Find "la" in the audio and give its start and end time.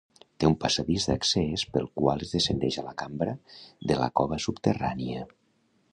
2.87-2.95, 4.03-4.09